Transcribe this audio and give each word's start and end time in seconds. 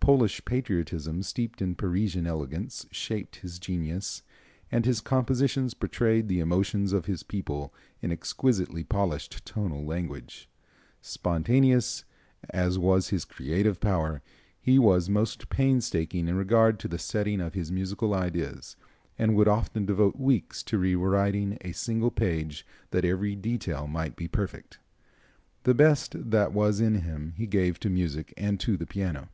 Polish 0.00 0.44
patriotism 0.44 1.22
steeped 1.22 1.62
in 1.62 1.76
Parisian 1.76 2.26
elegance 2.26 2.84
shaped 2.90 3.36
his 3.36 3.58
genius, 3.60 4.22
and 4.70 4.84
his 4.84 5.00
compositions 5.00 5.72
portray 5.74 6.20
the 6.20 6.40
emotions 6.40 6.92
of 6.92 7.06
his 7.06 7.22
people 7.22 7.72
in 8.02 8.10
exquisitely 8.12 8.84
polished 8.84 9.46
tonal 9.46 9.86
language. 9.86 10.48
Spontaneous 11.00 12.04
as 12.50 12.78
was 12.78 13.08
his 13.08 13.24
creative 13.24 13.80
power 13.80 14.20
he 14.60 14.76
was 14.78 15.08
most 15.08 15.48
painstaking 15.48 16.28
in 16.28 16.34
regard 16.36 16.78
to 16.80 16.88
the 16.88 16.98
setting 16.98 17.40
of 17.40 17.54
his 17.54 17.72
musical 17.72 18.12
ideas 18.12 18.76
and 19.16 19.34
would 19.36 19.48
often 19.48 19.86
devote 19.86 20.16
weeks 20.18 20.62
to 20.64 20.78
re 20.78 20.96
writing 20.96 21.56
a 21.62 21.72
single 21.72 22.10
page 22.10 22.66
that 22.90 23.04
every 23.06 23.34
detail 23.36 23.86
might 23.86 24.16
be 24.16 24.28
perfect. 24.28 24.80
The 25.62 25.74
best 25.74 26.30
that 26.32 26.52
was 26.52 26.80
in 26.80 26.96
him 26.96 27.32
he 27.36 27.46
gave 27.46 27.78
to 27.80 27.88
music 27.88 28.34
and 28.36 28.60
to 28.60 28.76
the 28.76 28.86
piano. 28.86 29.30